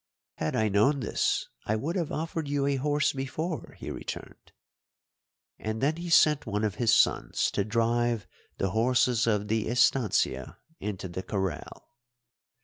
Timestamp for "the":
8.57-8.71, 9.47-9.69, 11.07-11.21